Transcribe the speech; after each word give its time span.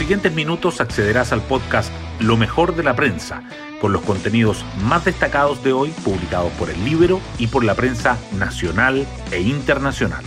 siguientes 0.00 0.32
minutos 0.34 0.80
accederás 0.80 1.30
al 1.30 1.42
podcast 1.42 1.92
Lo 2.20 2.38
mejor 2.38 2.74
de 2.74 2.82
la 2.82 2.96
prensa, 2.96 3.42
con 3.82 3.92
los 3.92 4.00
contenidos 4.00 4.64
más 4.82 5.04
destacados 5.04 5.62
de 5.62 5.74
hoy 5.74 5.90
publicados 6.02 6.50
por 6.52 6.70
el 6.70 6.82
libro 6.86 7.20
y 7.38 7.48
por 7.48 7.64
la 7.64 7.74
prensa 7.74 8.16
nacional 8.38 9.06
e 9.30 9.42
internacional. 9.42 10.24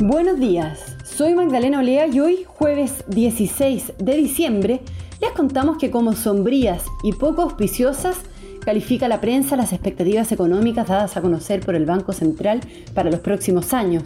Buenos 0.00 0.40
días, 0.40 0.96
soy 1.04 1.34
Magdalena 1.34 1.78
Olea 1.78 2.08
y 2.08 2.18
hoy, 2.18 2.44
jueves 2.44 3.04
16 3.06 3.92
de 3.98 4.16
diciembre, 4.16 4.80
les 5.20 5.30
contamos 5.30 5.78
que 5.78 5.92
como 5.92 6.14
sombrías 6.14 6.82
y 7.04 7.12
poco 7.12 7.42
auspiciosas, 7.42 8.16
califica 8.64 9.06
la 9.06 9.20
prensa 9.20 9.54
las 9.54 9.72
expectativas 9.72 10.32
económicas 10.32 10.88
dadas 10.88 11.16
a 11.16 11.20
conocer 11.20 11.60
por 11.60 11.76
el 11.76 11.86
Banco 11.86 12.12
Central 12.12 12.62
para 12.94 13.12
los 13.12 13.20
próximos 13.20 13.72
años. 13.72 14.02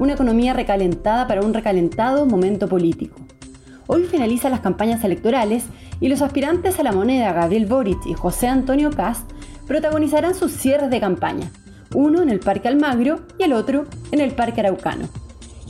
Una 0.00 0.14
economía 0.14 0.52
recalentada 0.52 1.28
para 1.28 1.42
un 1.42 1.54
recalentado 1.54 2.26
momento 2.26 2.68
político. 2.68 3.20
Hoy 3.86 4.04
finalizan 4.04 4.50
las 4.50 4.60
campañas 4.60 5.04
electorales 5.04 5.66
y 6.00 6.08
los 6.08 6.20
aspirantes 6.20 6.80
a 6.80 6.82
la 6.82 6.92
moneda 6.92 7.32
Gabriel 7.32 7.66
Boric 7.66 8.04
y 8.06 8.14
José 8.14 8.48
Antonio 8.48 8.90
Cast 8.90 9.30
protagonizarán 9.68 10.34
sus 10.34 10.52
cierres 10.52 10.90
de 10.90 11.00
campaña, 11.00 11.50
uno 11.94 12.22
en 12.22 12.28
el 12.28 12.40
Parque 12.40 12.68
Almagro 12.68 13.20
y 13.38 13.44
el 13.44 13.52
otro 13.52 13.84
en 14.10 14.20
el 14.20 14.32
Parque 14.32 14.60
Araucano. 14.60 15.08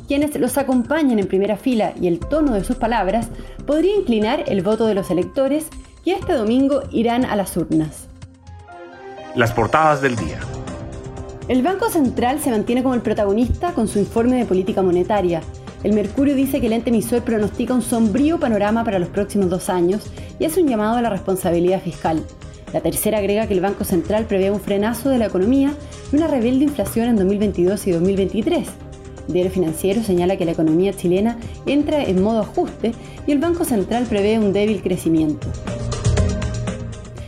Quienes 0.08 0.38
los 0.38 0.56
acompañan 0.58 1.18
en 1.18 1.26
primera 1.26 1.56
fila 1.56 1.92
y 2.00 2.06
el 2.08 2.18
tono 2.18 2.54
de 2.54 2.64
sus 2.64 2.76
palabras 2.76 3.28
podría 3.66 3.96
inclinar 3.96 4.44
el 4.46 4.62
voto 4.62 4.86
de 4.86 4.94
los 4.94 5.10
electores 5.10 5.68
que 6.04 6.12
este 6.12 6.32
domingo 6.32 6.82
irán 6.90 7.24
a 7.24 7.36
las 7.36 7.56
urnas. 7.56 8.08
Las 9.34 9.52
portadas 9.52 10.00
del 10.00 10.16
día. 10.16 10.38
El 11.46 11.62
Banco 11.62 11.90
Central 11.90 12.40
se 12.40 12.50
mantiene 12.50 12.82
como 12.82 12.94
el 12.94 13.02
protagonista 13.02 13.72
con 13.72 13.86
su 13.86 13.98
informe 13.98 14.38
de 14.38 14.46
política 14.46 14.80
monetaria. 14.80 15.42
El 15.82 15.92
Mercurio 15.92 16.34
dice 16.34 16.58
que 16.58 16.68
el 16.68 16.72
ente 16.72 16.88
emisor 16.88 17.22
pronostica 17.22 17.74
un 17.74 17.82
sombrío 17.82 18.40
panorama 18.40 18.82
para 18.82 18.98
los 18.98 19.10
próximos 19.10 19.50
dos 19.50 19.68
años 19.68 20.06
y 20.38 20.46
hace 20.46 20.62
un 20.62 20.68
llamado 20.68 20.96
a 20.96 21.02
la 21.02 21.10
responsabilidad 21.10 21.82
fiscal. 21.82 22.24
La 22.72 22.80
tercera 22.80 23.18
agrega 23.18 23.46
que 23.46 23.52
el 23.52 23.60
Banco 23.60 23.84
Central 23.84 24.24
prevé 24.24 24.50
un 24.50 24.58
frenazo 24.58 25.10
de 25.10 25.18
la 25.18 25.26
economía 25.26 25.74
y 26.10 26.16
una 26.16 26.28
rebelde 26.28 26.64
inflación 26.64 27.08
en 27.08 27.16
2022 27.16 27.88
y 27.88 27.90
2023. 27.90 28.68
El 29.28 29.34
diario 29.34 29.52
financiero 29.52 30.02
señala 30.02 30.38
que 30.38 30.46
la 30.46 30.52
economía 30.52 30.94
chilena 30.94 31.36
entra 31.66 32.02
en 32.02 32.22
modo 32.22 32.40
ajuste 32.40 32.92
y 33.26 33.32
el 33.32 33.38
Banco 33.38 33.66
Central 33.66 34.06
prevé 34.06 34.38
un 34.38 34.54
débil 34.54 34.80
crecimiento. 34.80 35.46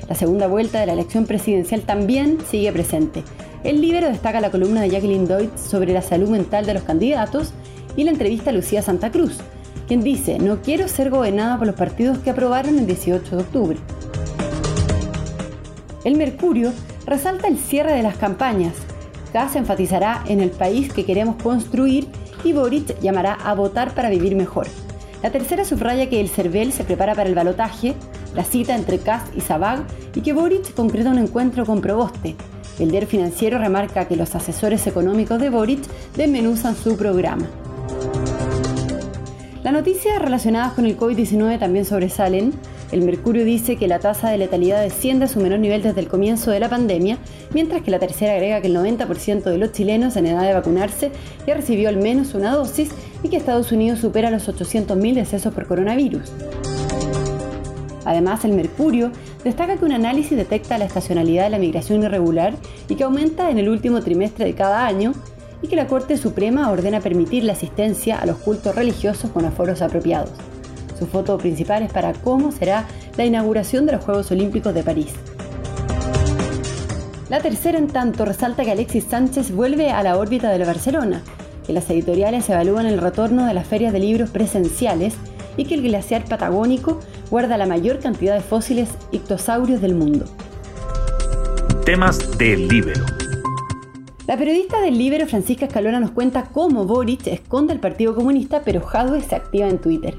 La 0.08 0.14
segunda 0.14 0.46
vuelta 0.46 0.80
de 0.80 0.86
la 0.86 0.94
elección 0.94 1.26
presidencial 1.26 1.82
también 1.82 2.38
sigue 2.48 2.72
presente. 2.72 3.22
El 3.66 3.80
Libero 3.80 4.06
destaca 4.06 4.40
la 4.40 4.52
columna 4.52 4.80
de 4.80 4.90
Jacqueline 4.90 5.26
Doyd 5.26 5.48
sobre 5.56 5.92
la 5.92 6.00
salud 6.00 6.28
mental 6.28 6.66
de 6.66 6.74
los 6.74 6.84
candidatos 6.84 7.52
y 7.96 8.04
la 8.04 8.12
entrevista 8.12 8.50
a 8.50 8.52
Lucía 8.52 8.80
Santa 8.80 9.10
Cruz, 9.10 9.38
quien 9.88 10.04
dice, 10.04 10.38
no 10.38 10.62
quiero 10.62 10.86
ser 10.86 11.10
gobernada 11.10 11.58
por 11.58 11.66
los 11.66 11.74
partidos 11.74 12.18
que 12.18 12.30
aprobaron 12.30 12.78
el 12.78 12.86
18 12.86 13.28
de 13.28 13.42
octubre. 13.42 13.76
El 16.04 16.16
Mercurio 16.16 16.72
resalta 17.06 17.48
el 17.48 17.58
cierre 17.58 17.92
de 17.92 18.04
las 18.04 18.16
campañas. 18.16 18.74
Kass 19.32 19.56
enfatizará 19.56 20.22
en 20.28 20.38
el 20.38 20.50
país 20.50 20.92
que 20.92 21.04
queremos 21.04 21.42
construir 21.42 22.06
y 22.44 22.52
Boric 22.52 23.00
llamará 23.00 23.32
a 23.32 23.52
votar 23.54 23.96
para 23.96 24.10
vivir 24.10 24.36
mejor. 24.36 24.68
La 25.24 25.32
tercera 25.32 25.64
subraya 25.64 26.08
que 26.08 26.20
el 26.20 26.28
CERVEL 26.28 26.72
se 26.72 26.84
prepara 26.84 27.16
para 27.16 27.28
el 27.28 27.34
balotaje, 27.34 27.96
la 28.32 28.44
cita 28.44 28.76
entre 28.76 29.00
Kast 29.00 29.36
y 29.36 29.40
Sabag 29.40 29.82
y 30.14 30.20
que 30.20 30.34
Boric 30.34 30.72
concreta 30.72 31.10
un 31.10 31.18
encuentro 31.18 31.66
con 31.66 31.80
Proboste. 31.80 32.36
El 32.78 32.90
diario 32.90 33.08
financiero 33.08 33.58
remarca 33.58 34.06
que 34.06 34.16
los 34.16 34.34
asesores 34.34 34.86
económicos 34.86 35.40
de 35.40 35.48
Boric 35.48 35.80
desmenuzan 36.14 36.76
su 36.76 36.96
programa. 36.96 37.46
Las 39.62 39.72
noticias 39.72 40.20
relacionadas 40.20 40.74
con 40.74 40.86
el 40.86 40.96
COVID-19 40.96 41.58
también 41.58 41.84
sobresalen. 41.84 42.52
El 42.92 43.02
Mercurio 43.02 43.44
dice 43.44 43.76
que 43.76 43.88
la 43.88 43.98
tasa 43.98 44.30
de 44.30 44.38
letalidad 44.38 44.80
desciende 44.80 45.24
a 45.24 45.28
su 45.28 45.40
menor 45.40 45.58
nivel 45.58 45.82
desde 45.82 46.00
el 46.00 46.06
comienzo 46.06 46.52
de 46.52 46.60
la 46.60 46.68
pandemia, 46.68 47.18
mientras 47.52 47.82
que 47.82 47.90
la 47.90 47.98
tercera 47.98 48.34
agrega 48.34 48.60
que 48.60 48.68
el 48.68 48.76
90% 48.76 49.42
de 49.42 49.58
los 49.58 49.72
chilenos 49.72 50.14
en 50.16 50.26
edad 50.26 50.46
de 50.46 50.54
vacunarse 50.54 51.10
ya 51.46 51.54
recibió 51.54 51.88
al 51.88 51.96
menos 51.96 52.34
una 52.34 52.54
dosis 52.54 52.90
y 53.24 53.28
que 53.28 53.36
Estados 53.36 53.72
Unidos 53.72 53.98
supera 53.98 54.30
los 54.30 54.48
800.000 54.48 55.14
decesos 55.14 55.52
por 55.52 55.66
coronavirus. 55.66 56.30
Además, 58.04 58.44
el 58.44 58.52
Mercurio 58.52 59.10
destaca 59.46 59.76
que 59.76 59.84
un 59.84 59.92
análisis 59.92 60.36
detecta 60.36 60.76
la 60.76 60.86
estacionalidad 60.86 61.44
de 61.44 61.50
la 61.50 61.58
migración 61.58 62.02
irregular 62.02 62.54
y 62.88 62.96
que 62.96 63.04
aumenta 63.04 63.48
en 63.48 63.58
el 63.58 63.68
último 63.68 64.02
trimestre 64.02 64.44
de 64.44 64.56
cada 64.56 64.84
año, 64.84 65.12
y 65.62 65.68
que 65.68 65.76
la 65.76 65.86
Corte 65.86 66.16
Suprema 66.16 66.68
ordena 66.68 67.00
permitir 67.00 67.44
la 67.44 67.52
asistencia 67.52 68.18
a 68.18 68.26
los 68.26 68.38
cultos 68.38 68.74
religiosos 68.74 69.30
con 69.30 69.44
aforos 69.44 69.82
apropiados. 69.82 70.30
Su 70.98 71.06
foto 71.06 71.38
principal 71.38 71.84
es 71.84 71.92
para 71.92 72.12
cómo 72.12 72.50
será 72.50 72.86
la 73.16 73.24
inauguración 73.24 73.86
de 73.86 73.92
los 73.92 74.04
Juegos 74.04 74.32
Olímpicos 74.32 74.74
de 74.74 74.82
París. 74.82 75.12
La 77.28 77.38
tercera, 77.38 77.78
en 77.78 77.86
tanto, 77.86 78.24
resalta 78.24 78.64
que 78.64 78.72
Alexis 78.72 79.04
Sánchez 79.04 79.52
vuelve 79.52 79.90
a 79.90 80.02
la 80.02 80.18
órbita 80.18 80.50
de 80.50 80.64
Barcelona, 80.64 81.22
que 81.64 81.72
las 81.72 81.88
editoriales 81.88 82.50
evalúan 82.50 82.86
el 82.86 83.00
retorno 83.00 83.46
de 83.46 83.54
las 83.54 83.66
ferias 83.68 83.92
de 83.92 84.00
libros 84.00 84.30
presenciales 84.30 85.14
y 85.56 85.66
que 85.66 85.74
el 85.74 85.82
glaciar 85.82 86.24
patagónico 86.24 86.98
guarda 87.30 87.56
la 87.56 87.66
mayor 87.66 87.98
cantidad 87.98 88.34
de 88.34 88.40
fósiles 88.40 88.90
ictosaurios 89.12 89.80
del 89.80 89.94
mundo. 89.94 90.24
Temas 91.84 92.38
del 92.38 92.68
Libero. 92.68 93.04
La 94.26 94.36
periodista 94.36 94.80
del 94.80 94.98
Libero 94.98 95.26
Francisca 95.26 95.66
Escalona 95.66 96.00
nos 96.00 96.10
cuenta 96.10 96.48
cómo 96.52 96.84
Boric 96.84 97.28
esconde 97.28 97.72
el 97.72 97.80
Partido 97.80 98.14
Comunista, 98.14 98.62
pero 98.64 98.80
Jadwe 98.80 99.22
se 99.22 99.36
activa 99.36 99.68
en 99.68 99.78
Twitter. 99.78 100.16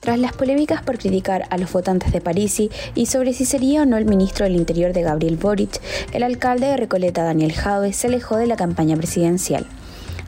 Tras 0.00 0.18
las 0.18 0.34
polémicas 0.34 0.82
por 0.82 0.98
criticar 0.98 1.46
a 1.48 1.56
los 1.56 1.72
votantes 1.72 2.12
de 2.12 2.20
Parisi 2.20 2.70
y 2.94 3.06
sobre 3.06 3.32
si 3.32 3.46
sería 3.46 3.82
o 3.82 3.86
no 3.86 3.96
el 3.96 4.04
ministro 4.04 4.44
del 4.44 4.56
Interior 4.56 4.92
de 4.92 5.00
Gabriel 5.00 5.38
Boric, 5.38 5.80
el 6.12 6.22
alcalde 6.22 6.66
de 6.66 6.76
Recoleta, 6.76 7.24
Daniel 7.24 7.54
Jadwe, 7.54 7.94
se 7.94 8.08
alejó 8.08 8.36
de 8.36 8.46
la 8.46 8.56
campaña 8.56 8.96
presidencial. 8.96 9.66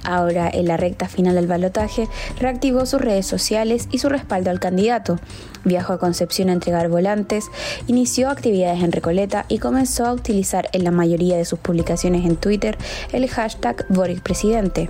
Ahora, 0.07 0.49
en 0.49 0.69
la 0.69 0.77
recta 0.77 1.09
final 1.09 1.35
del 1.35 1.49
balotaje, 1.49 2.09
reactivó 2.39 2.87
sus 2.87 3.01
redes 3.01 3.27
sociales 3.27 3.89
y 3.91 3.99
su 3.99 4.09
respaldo 4.09 4.51
al 4.51 4.61
candidato. 4.61 5.19
Viajó 5.65 5.95
a 5.95 5.99
Concepción 5.99 6.49
a 6.49 6.53
entregar 6.53 6.89
volantes, 6.89 7.47
inició 7.89 8.31
actividades 8.31 8.85
en 8.85 8.93
Recoleta 8.93 9.47
y 9.49 9.59
comenzó 9.59 10.07
a 10.07 10.13
utilizar 10.13 10.69
en 10.73 10.85
la 10.85 10.93
mayoría 10.93 11.37
de 11.37 11.45
sus 11.45 11.59
publicaciones 11.59 12.25
en 12.25 12.37
Twitter 12.37 12.79
el 13.13 13.29
hashtag 13.29 13.85
Presidente. 14.23 14.89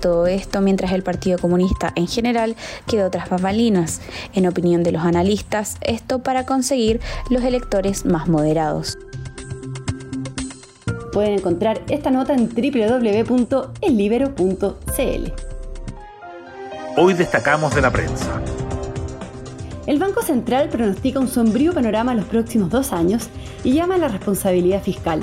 Todo 0.00 0.26
esto 0.26 0.60
mientras 0.60 0.90
el 0.90 1.04
Partido 1.04 1.38
Comunista 1.38 1.92
en 1.94 2.08
general 2.08 2.56
quedó 2.88 3.08
tras 3.08 3.30
bambalinas. 3.30 4.00
En 4.34 4.48
opinión 4.48 4.82
de 4.82 4.90
los 4.90 5.04
analistas, 5.04 5.76
esto 5.80 6.24
para 6.24 6.44
conseguir 6.44 7.00
los 7.30 7.44
electores 7.44 8.04
más 8.04 8.26
moderados. 8.26 8.98
Pueden 11.16 11.32
encontrar 11.32 11.80
esta 11.88 12.10
nota 12.10 12.34
en 12.34 12.46
www.ellibero.cl. 12.46 15.32
Hoy 16.98 17.14
destacamos 17.14 17.74
de 17.74 17.80
la 17.80 17.90
prensa. 17.90 18.42
El 19.86 19.98
Banco 19.98 20.20
Central 20.20 20.68
pronostica 20.68 21.18
un 21.18 21.28
sombrío 21.28 21.72
panorama 21.72 22.12
en 22.12 22.18
los 22.18 22.26
próximos 22.26 22.68
dos 22.68 22.92
años 22.92 23.30
y 23.64 23.72
llama 23.72 23.94
a 23.94 23.98
la 23.98 24.08
responsabilidad 24.08 24.82
fiscal. 24.82 25.22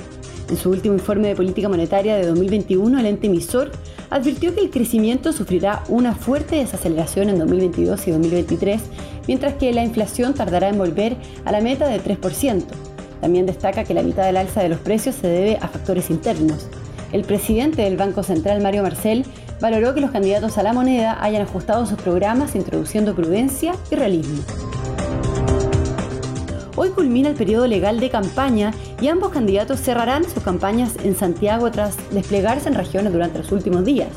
En 0.49 0.57
su 0.57 0.71
último 0.71 0.95
informe 0.95 1.27
de 1.27 1.35
política 1.35 1.69
monetaria 1.69 2.15
de 2.15 2.25
2021, 2.25 2.99
el 2.99 3.05
ente 3.05 3.27
emisor 3.27 3.71
advirtió 4.09 4.55
que 4.55 4.61
el 4.61 4.71
crecimiento 4.71 5.31
sufrirá 5.31 5.83
una 5.89 6.15
fuerte 6.15 6.55
desaceleración 6.55 7.29
en 7.29 7.37
2022 7.37 8.07
y 8.07 8.11
2023, 8.11 8.81
mientras 9.27 9.53
que 9.53 9.71
la 9.71 9.83
inflación 9.83 10.33
tardará 10.33 10.69
en 10.69 10.79
volver 10.79 11.17
a 11.45 11.51
la 11.51 11.61
meta 11.61 11.87
de 11.87 12.03
3%. 12.03 12.92
También 13.23 13.45
destaca 13.45 13.85
que 13.85 13.93
la 13.93 14.03
mitad 14.03 14.25
del 14.25 14.35
alza 14.35 14.61
de 14.61 14.67
los 14.67 14.79
precios 14.79 15.15
se 15.15 15.29
debe 15.29 15.55
a 15.61 15.69
factores 15.69 16.09
internos. 16.09 16.67
El 17.13 17.23
presidente 17.23 17.83
del 17.83 17.95
Banco 17.95 18.21
Central, 18.21 18.61
Mario 18.61 18.83
Marcel, 18.83 19.23
valoró 19.61 19.93
que 19.93 20.01
los 20.01 20.11
candidatos 20.11 20.57
a 20.57 20.63
la 20.63 20.73
moneda 20.73 21.23
hayan 21.23 21.43
ajustado 21.43 21.85
sus 21.85 21.97
programas 22.01 22.53
introduciendo 22.53 23.15
prudencia 23.15 23.75
y 23.89 23.95
realismo. 23.95 24.43
Hoy 26.75 26.89
culmina 26.89 27.29
el 27.29 27.35
periodo 27.35 27.65
legal 27.65 28.01
de 28.01 28.09
campaña 28.09 28.73
y 28.99 29.07
ambos 29.07 29.31
candidatos 29.31 29.79
cerrarán 29.79 30.25
sus 30.25 30.43
campañas 30.43 30.91
en 31.01 31.15
Santiago 31.15 31.71
tras 31.71 31.95
desplegarse 32.11 32.67
en 32.67 32.75
regiones 32.75 33.13
durante 33.13 33.37
los 33.37 33.53
últimos 33.53 33.85
días. 33.85 34.09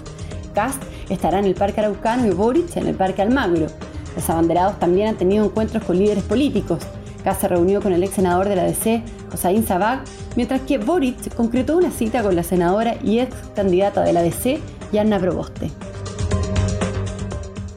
Cast 0.52 0.82
estará 1.10 1.38
en 1.38 1.44
el 1.44 1.54
Parque 1.54 1.78
Araucano 1.78 2.26
y 2.26 2.30
Boric 2.30 2.76
en 2.76 2.88
el 2.88 2.96
Parque 2.96 3.22
Almagro. 3.22 3.68
Los 4.16 4.28
abanderados 4.28 4.80
también 4.80 5.10
han 5.10 5.16
tenido 5.16 5.44
encuentros 5.44 5.84
con 5.84 5.96
líderes 5.96 6.24
políticos 6.24 6.80
se 7.34 7.48
reunió 7.48 7.82
con 7.82 7.92
el 7.92 8.02
ex 8.02 8.14
senador 8.14 8.48
de 8.48 8.56
la 8.56 8.64
DC, 8.64 9.02
Josaín 9.30 9.66
Sabag, 9.66 10.00
mientras 10.36 10.60
que 10.62 10.78
Boric 10.78 11.34
concretó 11.34 11.76
una 11.76 11.90
cita 11.90 12.22
con 12.22 12.36
la 12.36 12.42
senadora 12.42 12.96
y 13.02 13.18
ex 13.18 13.34
candidata 13.54 14.02
de 14.02 14.12
la 14.12 14.22
DC, 14.22 14.60
Yanna 14.92 15.18
Proboste. 15.18 15.70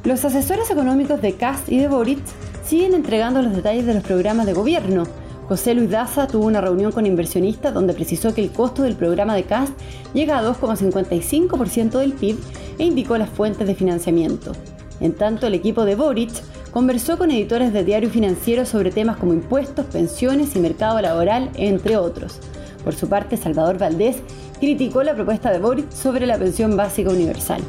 Los 0.03 0.23
asesores 0.25 0.69
económicos 0.71 1.21
de 1.21 1.33
Kass 1.33 1.63
y 1.67 1.77
de 1.79 1.87
Boric 1.87 2.19
siguen 2.65 2.93
entregando 2.93 3.41
los 3.41 3.55
detalles 3.55 3.85
de 3.85 3.95
los 3.95 4.03
programas 4.03 4.45
de 4.45 4.53
gobierno. 4.53 5.05
José 5.47 5.73
Luis 5.73 5.89
Daza 5.89 6.27
tuvo 6.27 6.45
una 6.45 6.61
reunión 6.61 6.91
con 6.91 7.05
inversionistas 7.05 7.73
donde 7.73 7.93
precisó 7.93 8.33
que 8.33 8.43
el 8.43 8.51
costo 8.51 8.83
del 8.83 8.95
programa 8.95 9.33
de 9.33 9.43
CAST 9.43 9.73
llega 10.13 10.37
a 10.37 10.43
2,55% 10.43 11.97
del 11.97 12.13
PIB, 12.13 12.37
e 12.79 12.85
indicó 12.85 13.17
las 13.17 13.29
fuentes 13.29 13.67
de 13.67 13.75
financiamiento. 13.75 14.53
En 14.99 15.13
tanto, 15.13 15.47
el 15.47 15.53
equipo 15.53 15.85
de 15.85 15.95
Boric 15.95 16.31
conversó 16.71 17.17
con 17.17 17.31
editores 17.31 17.73
de 17.73 17.83
diario 17.83 18.09
financiero 18.09 18.65
sobre 18.65 18.91
temas 18.91 19.17
como 19.17 19.33
impuestos, 19.33 19.85
pensiones 19.85 20.55
y 20.55 20.59
mercado 20.59 21.01
laboral, 21.01 21.49
entre 21.55 21.97
otros. 21.97 22.39
Por 22.83 22.95
su 22.95 23.09
parte, 23.09 23.37
Salvador 23.37 23.77
Valdés 23.77 24.17
criticó 24.59 25.03
la 25.03 25.15
propuesta 25.15 25.51
de 25.51 25.59
Boric 25.59 25.91
sobre 25.91 26.25
la 26.25 26.37
pensión 26.37 26.75
básica 26.75 27.09
universal. 27.09 27.61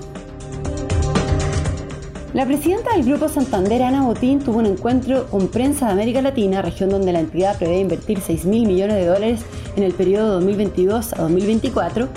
La 2.32 2.46
presidenta 2.46 2.92
del 2.92 3.04
Grupo 3.04 3.28
Santander, 3.28 3.82
Ana 3.82 4.04
Botín, 4.04 4.38
tuvo 4.38 4.60
un 4.60 4.66
encuentro 4.66 5.26
con 5.26 5.48
prensa 5.48 5.86
de 5.86 5.92
América 5.92 6.22
Latina, 6.22 6.62
región 6.62 6.90
donde 6.90 7.12
la 7.12 7.18
entidad 7.18 7.58
prevé 7.58 7.80
invertir 7.80 8.20
6 8.20 8.44
mil 8.44 8.68
millones 8.68 8.96
de 8.96 9.06
dólares 9.06 9.40
en 9.74 9.82
el 9.82 9.92
periodo 9.92 10.34
2022 10.34 11.12
a 11.14 11.22
2024. 11.22 12.08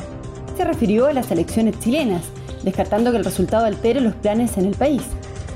Se 0.56 0.66
refirió 0.66 1.08
a 1.08 1.14
las 1.14 1.32
elecciones 1.32 1.80
chilenas, 1.80 2.22
descartando 2.64 3.10
que 3.10 3.18
el 3.18 3.26
resultado 3.26 3.66
altere 3.66 4.02
los 4.02 4.14
planes 4.14 4.56
en 4.58 4.66
el 4.66 4.76
país. 4.76 5.02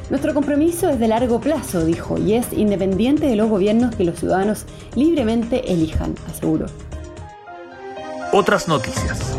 Nuestro 0.09 0.33
compromiso 0.33 0.89
es 0.89 0.99
de 0.99 1.07
largo 1.07 1.39
plazo, 1.39 1.83
dijo, 1.85 2.17
y 2.17 2.33
es 2.33 2.53
independiente 2.53 3.27
de 3.27 3.35
los 3.35 3.49
gobiernos 3.49 3.95
que 3.95 4.03
los 4.03 4.19
ciudadanos 4.19 4.65
libremente 4.95 5.71
elijan, 5.71 6.15
aseguró. 6.29 6.67
Otras 8.31 8.67
noticias. 8.67 9.37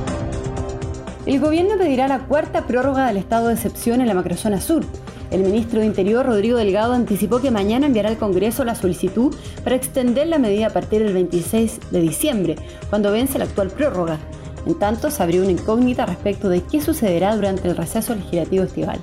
El 1.26 1.40
gobierno 1.40 1.76
pedirá 1.78 2.08
la 2.08 2.20
cuarta 2.20 2.66
prórroga 2.66 3.06
del 3.06 3.16
estado 3.18 3.48
de 3.48 3.54
excepción 3.54 4.00
en 4.00 4.08
la 4.08 4.14
macrozona 4.14 4.60
sur, 4.60 4.84
el 5.30 5.42
ministro 5.42 5.80
de 5.80 5.86
Interior, 5.86 6.24
Rodrigo 6.24 6.56
Delgado, 6.56 6.94
anticipó 6.94 7.40
que 7.40 7.50
mañana 7.50 7.86
enviará 7.86 8.08
al 8.08 8.16
Congreso 8.16 8.64
la 8.64 8.74
solicitud 8.74 9.34
para 9.62 9.76
extender 9.76 10.26
la 10.26 10.38
medida 10.38 10.68
a 10.68 10.70
partir 10.70 11.04
del 11.04 11.12
26 11.12 11.80
de 11.90 12.00
diciembre, 12.00 12.56
cuando 12.88 13.12
vence 13.12 13.38
la 13.38 13.44
actual 13.44 13.68
prórroga. 13.68 14.18
En 14.66 14.78
tanto, 14.78 15.10
se 15.10 15.22
abrió 15.22 15.42
una 15.42 15.52
incógnita 15.52 16.06
respecto 16.06 16.48
de 16.48 16.62
qué 16.62 16.80
sucederá 16.80 17.36
durante 17.36 17.68
el 17.68 17.76
receso 17.76 18.14
legislativo 18.14 18.64
estival. 18.64 19.00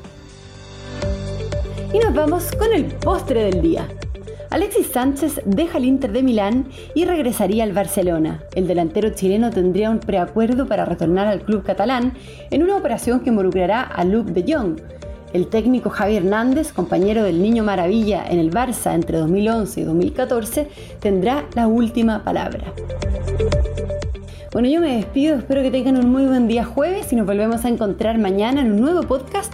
Y 1.96 2.00
nos 2.00 2.14
vamos 2.14 2.52
con 2.52 2.74
el 2.74 2.88
postre 2.88 3.46
del 3.46 3.62
día. 3.62 3.88
Alexis 4.50 4.88
Sánchez 4.88 5.40
deja 5.46 5.78
el 5.78 5.86
Inter 5.86 6.12
de 6.12 6.24
Milán 6.24 6.68
y 6.94 7.06
regresaría 7.06 7.64
al 7.64 7.72
Barcelona. 7.72 8.44
El 8.54 8.68
delantero 8.68 9.12
chileno 9.12 9.50
tendría 9.50 9.90
un 9.90 10.00
preacuerdo 10.00 10.68
para 10.68 10.84
retornar 10.84 11.26
al 11.28 11.44
club 11.44 11.64
catalán 11.64 12.12
en 12.52 12.64
una 12.64 12.76
operación 12.76 13.22
que 13.22 13.30
involucrará 13.30 13.82
a 13.82 14.04
Luke 14.04 14.34
de 14.34 14.44
Jong, 14.54 14.76
el 15.32 15.48
técnico 15.48 15.90
Javier 15.90 16.24
Hernández, 16.24 16.74
compañero 16.74 17.24
del 17.24 17.42
Niño 17.42 17.64
Maravilla 17.64 18.26
en 18.30 18.40
el 18.40 18.52
Barça 18.52 18.94
entre 18.94 19.18
2011 19.18 19.80
y 19.80 19.84
2014, 19.86 20.68
tendrá 21.00 21.46
la 21.56 21.68
última 21.68 22.26
palabra. 22.26 22.74
Bueno, 24.52 24.68
yo 24.68 24.82
me 24.82 24.98
despido, 24.98 25.38
espero 25.38 25.62
que 25.62 25.72
tengan 25.72 25.96
un 25.96 26.12
muy 26.12 26.26
buen 26.26 26.50
día 26.50 26.66
jueves 26.66 27.14
y 27.14 27.16
nos 27.16 27.26
volvemos 27.26 27.64
a 27.64 27.70
encontrar 27.70 28.18
mañana 28.18 28.60
en 28.60 28.74
un 28.74 28.82
nuevo 28.82 29.04
podcast, 29.04 29.54